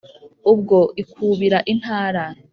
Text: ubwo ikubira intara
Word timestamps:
ubwo 0.51 0.77
ikubira 1.01 1.59
intara 1.73 2.23